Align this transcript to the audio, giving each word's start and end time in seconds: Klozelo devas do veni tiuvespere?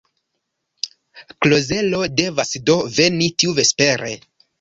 Klozelo 1.45 1.99
devas 2.21 2.53
do 2.71 2.79
veni 2.95 3.29
tiuvespere? 3.43 4.11